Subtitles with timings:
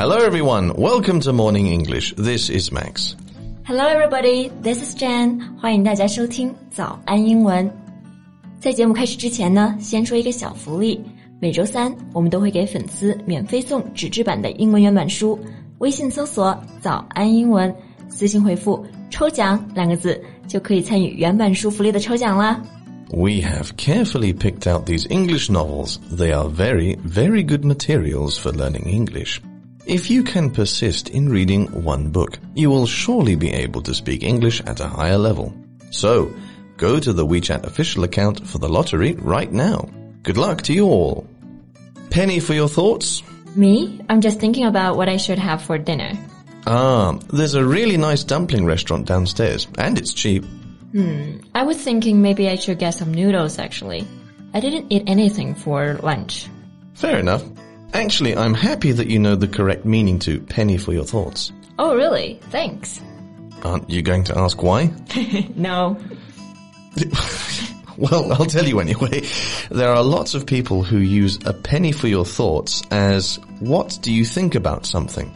[0.00, 2.14] Hello everyone, welcome to Morning English.
[2.16, 3.16] This is Max.
[3.64, 4.50] Hello, everybody.
[4.62, 5.40] This is Jan.
[5.58, 7.70] 欢迎大家收听早安英文。
[8.60, 11.00] 在节目开始之前呢，先说一个小福利。
[11.40, 15.38] 每周三我们都会给粉丝免费送纸质版的英文原版书。
[15.78, 17.74] 微信搜索“早安英文”，
[18.08, 22.62] 私信回复“抽奖”两个字，就可以参与原版书福利的抽奖啦。
[23.10, 25.96] We have carefully picked out these English novels.
[26.10, 29.40] They are very, very good materials for learning English.
[29.91, 34.23] If you can persist in reading one book, you will surely be able to speak
[34.23, 35.53] English at a higher level.
[35.89, 36.33] So,
[36.77, 39.89] go to the WeChat official account for the lottery right now.
[40.23, 41.27] Good luck to you all.
[42.09, 43.21] Penny for your thoughts?
[43.57, 43.99] Me?
[44.07, 46.13] I'm just thinking about what I should have for dinner.
[46.65, 50.45] Ah, there's a really nice dumpling restaurant downstairs, and it's cheap.
[50.93, 54.07] Hmm, I was thinking maybe I should get some noodles actually.
[54.53, 56.47] I didn't eat anything for lunch.
[56.93, 57.43] Fair enough.
[57.93, 61.51] Actually, I'm happy that you know the correct meaning to penny for your thoughts.
[61.77, 62.39] Oh, really?
[62.49, 63.01] Thanks.
[63.63, 64.91] Aren't you going to ask why?
[65.55, 65.97] No.
[67.97, 69.21] Well, I'll tell you anyway.
[69.69, 74.11] There are lots of people who use a penny for your thoughts as what do
[74.11, 75.29] you think about something?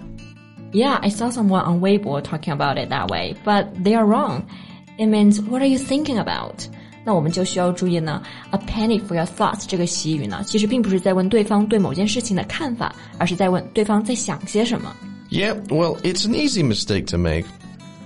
[0.74, 4.50] Yeah, I saw someone on Weibo talking about it that way, but they are wrong.
[4.98, 6.68] It means what are you thinking about?
[7.05, 14.95] 那我们就需要注意呢，a penny for your thoughts 这个习语呢，其实并不是在问对方对某件事情的看法，而是在问对方在想些什么。
[15.31, 17.45] Yeah, well, it's an easy mistake to make.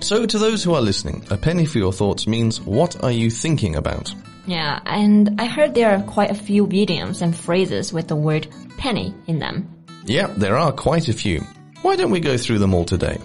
[0.01, 3.31] So to those who are listening, a penny for your thoughts means what are you
[3.31, 4.13] thinking about?
[4.47, 8.47] Yeah, and I heard there are quite a few idioms and phrases with the word
[8.77, 9.67] penny in them.
[10.05, 11.43] Yeah, there are quite a few.
[11.81, 13.17] Why don't we go through them all today?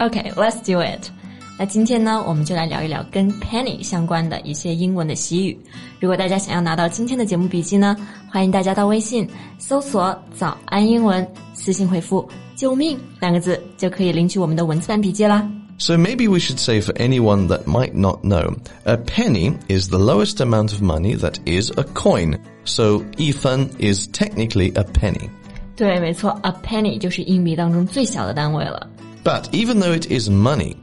[0.00, 1.12] Okay, let's do it.
[1.58, 5.56] 那今天呢，我们就来聊一聊跟 penny 相关的一些英文的习语。
[6.00, 7.96] 如果大家想要拿到今天的节目笔记呢，
[8.28, 15.48] 欢迎大家到微信搜索“早安英文”，私信回复“救命”两个字，就可以领取我们的文字版笔记啦。
[15.78, 19.98] So maybe we should say for anyone that might not know, a penny is the
[19.98, 22.38] lowest amount of money that is a coin.
[22.64, 25.28] So 一分 is technically a penny.
[25.76, 28.88] 对，没错，a penny 就是硬币当中最小的单位了。
[29.24, 30.76] But even though it is money,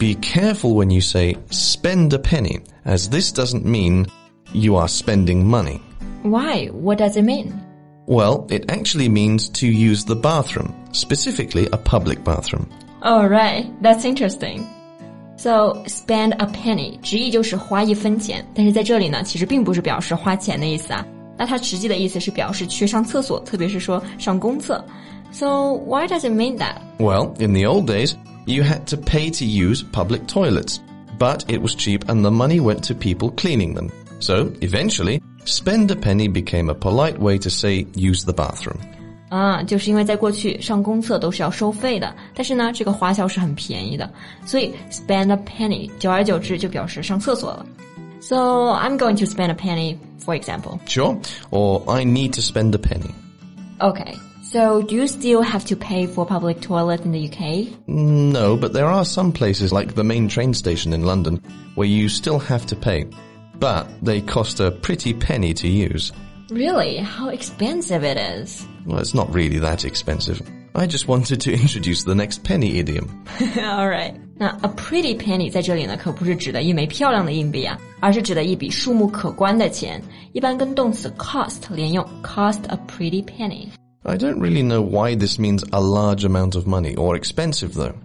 [0.00, 4.06] be careful when you say spend a penny, as this doesn't mean
[4.52, 5.80] you are spending money.
[6.22, 6.66] Why?
[6.72, 7.52] What does it mean?
[8.06, 12.68] Well, it actually means to use the bathroom, specifically a public bathroom.
[13.02, 14.66] All right, that's interesting.
[15.36, 21.06] So spend a penny 直译就是花一分钱，但是在这里呢，其实并不是表示花钱的意思啊。
[21.36, 24.82] 那它实际的意思是表示去上厕所，特别是说上公厕。
[25.32, 26.76] So why does it mean that?
[26.98, 28.14] Well, in the old days,
[28.46, 30.78] you had to pay to use public toilets,
[31.18, 33.90] but it was cheap and the money went to people cleaning them.
[34.18, 38.78] So, eventually, spend a penny became a polite way to say use the bathroom.
[39.28, 44.08] 啊，就是因为在过去上公厕都是要收费的，但是呢，这个花销是很便宜的，
[44.46, 47.66] 所以 spend a penny 久而久之就表示上厕所了。
[48.20, 48.36] So
[48.72, 50.78] I'm going to spend a penny, for example.
[50.86, 51.18] Sure?
[51.50, 53.12] Or I need to spend a penny.
[53.78, 54.14] Okay.
[54.50, 57.66] So do you still have to pay for public toilet in the UK?
[57.86, 61.40] No, but there are some places like the main train station in London
[61.74, 63.06] where you still have to pay.
[63.58, 66.12] But they cost a pretty penny to use.
[66.50, 66.98] Really?
[66.98, 68.64] How expensive it is.
[68.86, 70.40] Well, it's not really that expensive.
[70.76, 73.08] I just wanted to introduce the next penny idiom.
[73.58, 74.14] All right.
[74.38, 80.00] 那 a pretty penny 在这里呢，可不是指的一枚漂亮的硬币啊，而是指的一笔数目可观的钱，
[80.32, 83.68] 一般跟动词 cost 连用，cost a pretty penny。
[84.03, 87.95] I don't really know why this means a large amount of money or expensive though.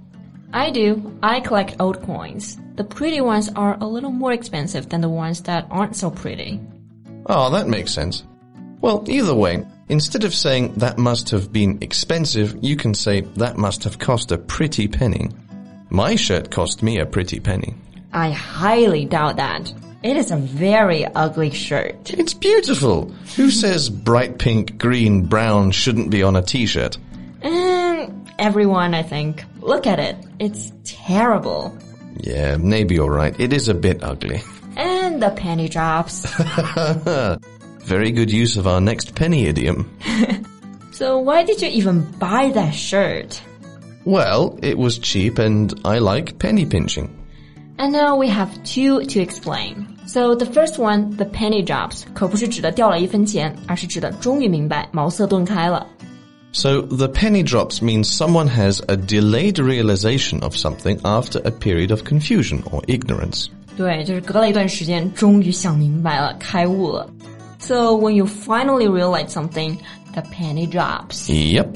[0.53, 1.19] I do.
[1.23, 2.59] I collect old coins.
[2.77, 6.61] The pretty ones are a little more expensive than the ones that aren't so pretty.
[7.27, 8.25] Oh, that makes sense.
[8.81, 13.57] Well, either way, instead of saying that must have been expensive, you can say that
[13.57, 15.31] must have cost a pretty penny.
[15.89, 17.75] My shirt cost me a pretty penny.
[18.13, 19.73] I highly doubt that.
[20.07, 22.15] It is a very ugly shirt.
[22.15, 23.11] It's beautiful.
[23.35, 26.97] Who says bright pink, green, brown shouldn't be on a t-shirt?
[27.43, 29.45] And everyone, I think.
[29.59, 30.17] Look at it.
[30.39, 31.77] It's terrible.
[32.21, 33.35] Yeah, maybe you're right.
[33.41, 34.43] It is a bit ugly.
[34.77, 36.25] And the penny drops.
[37.81, 39.91] Very good use of our next penny idiom.
[40.93, 43.43] so why did you even buy that shirt?
[44.05, 47.11] Well, it was cheap and I like penny pinching.
[47.79, 49.96] And now we have two to explain.
[50.06, 55.88] So the first one, the penny drops, 可不是指的掉了一分钱，而是指的终于明白，茅塞顿开了。
[56.54, 61.92] So the penny drops means someone has a delayed realization of something after a period
[61.92, 63.48] of confusion or ignorance.
[63.78, 67.10] 对，就是隔了一段时间，终于想明白了，开悟了。
[67.60, 69.78] So when you finally realize something,
[70.14, 71.30] the penny drops.
[71.30, 71.68] Yep.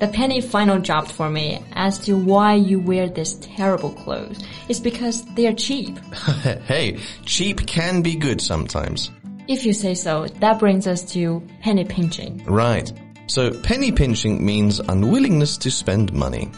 [0.00, 4.38] The penny final dropped for me as to why you wear this terrible clothes.
[4.68, 5.98] It's because they are cheap.
[6.66, 9.10] hey, cheap can be good sometimes.
[9.46, 12.42] If you say so, that brings us to penny pinching.
[12.44, 12.92] Right.
[13.28, 16.50] So penny pinching means unwillingness to spend money.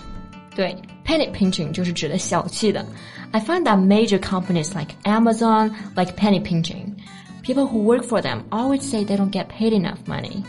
[0.55, 0.75] 对，
[1.05, 2.85] penny pinching 就是指的小气的。
[3.33, 6.97] I find that major companies like Amazon like penny pinching.
[7.43, 10.43] People who work for them always say they don't get paid enough money.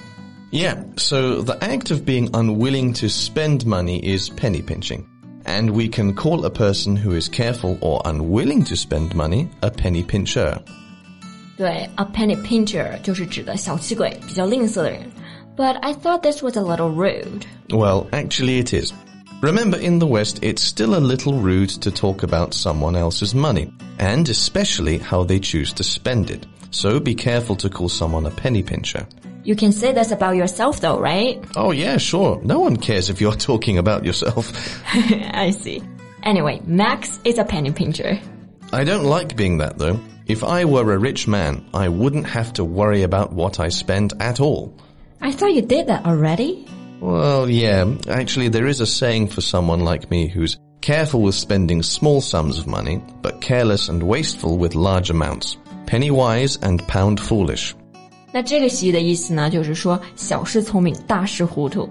[0.52, 5.06] Yeah, so the act of being unwilling to spend money is penny pinching.
[5.46, 9.70] And we can call a person who is careful or unwilling to spend money a
[9.70, 10.62] penny pincher.
[11.58, 15.10] 对，a penny pincher 就是指的小气鬼，比较吝啬的人。
[15.56, 17.46] But I thought this was a little rude.
[17.70, 18.94] Well, actually it is.
[19.42, 23.72] Remember, in the West, it's still a little rude to talk about someone else's money,
[24.00, 26.46] and especially how they choose to spend it.
[26.72, 29.08] So be careful to call someone a penny pincher.
[29.45, 31.45] You can say this about yourself though, right?
[31.57, 32.41] Oh yeah, sure.
[32.45, 34.53] No one cares if you're talking about yourself.
[34.95, 35.83] I see.
[36.23, 38.21] Anyway, Max is a penny pincher.
[38.73, 39.99] I don't like being that though.
[40.27, 44.13] If I were a rich man, I wouldn't have to worry about what I spend
[44.21, 44.73] at all.
[45.21, 46.67] I thought you did that already.
[47.01, 47.93] Well, yeah.
[48.09, 52.59] Actually, there is a saying for someone like me who's careful with spending small sums
[52.59, 55.57] of money, but careless and wasteful with large amounts.
[55.87, 57.75] Penny wise and pound foolish.
[58.32, 61.90] 那这个习语的意思呢，就是说小事聪明，大事糊涂。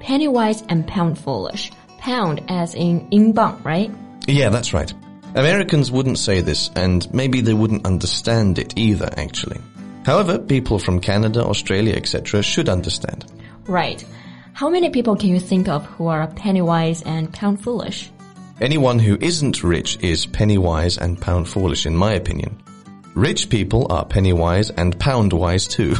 [0.00, 1.68] Penny wise and pound foolish.
[2.00, 3.90] Pound as in 英镑, right?
[4.26, 4.90] Yeah, that's right.
[5.34, 9.60] Americans wouldn't say this, and maybe they wouldn't understand it either, actually.
[10.04, 12.42] However, people from Canada, Australia, etc.
[12.42, 13.24] should understand.
[13.66, 14.04] Right.
[14.52, 18.10] How many people can you think of who are penny wise and pound foolish?
[18.60, 22.56] Anyone who isn't rich is penny wise and pound foolish, in my opinion.
[23.18, 25.94] Rich people are penny wise and pound wise too.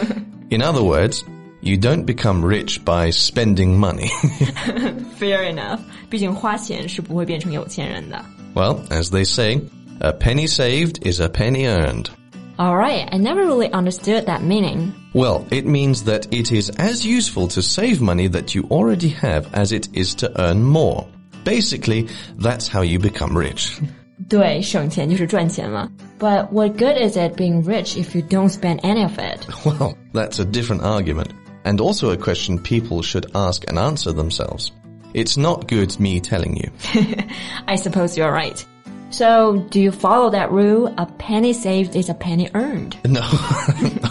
[0.49, 1.23] in other words,
[1.61, 4.09] you don't become rich by spending money.
[5.17, 5.79] Fair enough.
[6.09, 8.23] 毕竟花钱是不会变成有钱人的。
[8.57, 9.61] well, as they say,
[10.01, 12.09] a penny saved is a penny earned.
[12.57, 14.95] Alright, I never really understood that meaning.
[15.13, 19.53] Well, it means that it is as useful to save money that you already have
[19.53, 21.07] as it is to earn more.
[21.43, 23.79] Basically, that's how you become rich.
[24.29, 25.89] 对，省钱就是赚钱嘛。
[26.19, 29.45] But what good is it being rich if you don't spend any of it?
[29.63, 31.29] Well, that's a different argument,
[31.63, 34.71] and also a question people should ask and answer themselves.
[35.13, 36.71] It's not good me telling you.
[37.67, 38.63] I suppose you're right.
[39.09, 40.93] So, do you follow that rule?
[40.97, 42.97] A penny saved is a penny earned.
[43.05, 43.21] No,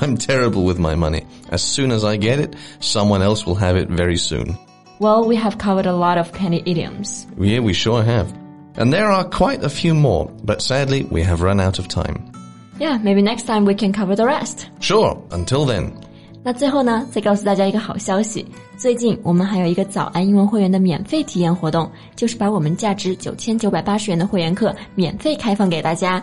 [0.01, 1.27] I'm terrible with my money.
[1.51, 4.57] As soon as I get it, someone else will have it very soon.
[4.99, 7.27] Well, we have covered a lot of penny idioms.
[7.39, 8.33] Yeah, we sure have.
[8.81, 12.31] And there are quite a few more, but sadly, we have run out of time.
[12.79, 14.67] Yeah, maybe next time we can cover the rest.
[14.81, 15.93] Sure, until then.
[16.45, 18.47] 那最后呢，再告诉大家一个好消息，
[18.77, 26.23] 最近我们还有一个早安英文会员的免费体验活动，就是把我们价值九千九百八十元的会员课免费开放给大家。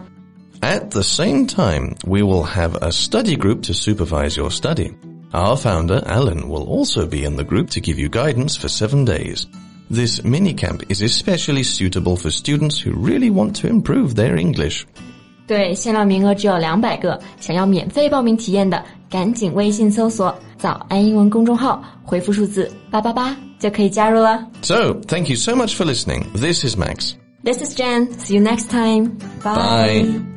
[0.62, 4.94] At the same time, we will have a study group to supervise your study.
[5.34, 9.04] Our founder, Alan, will also be in the group to give you guidance for seven
[9.04, 9.45] days.
[9.90, 14.86] This mini camp is especially suitable for students who really want to improve their English.
[15.45, 24.47] 对，限量名额只有两百个，想要免费报名体验的，赶紧微信搜索“早安英文”公众号，回复数字八八八就可以加入了。
[24.62, 26.23] So, thank you so much for listening.
[26.33, 27.14] This is Max.
[27.44, 28.07] This is Jen.
[28.18, 29.18] See you next time.
[29.44, 30.37] Bye.